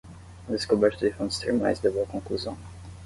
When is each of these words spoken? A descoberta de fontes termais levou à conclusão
A 0.49 0.51
descoberta 0.51 1.05
de 1.05 1.13
fontes 1.17 1.37
termais 1.41 1.79
levou 1.83 2.01
à 2.01 2.07
conclusão 2.15 2.57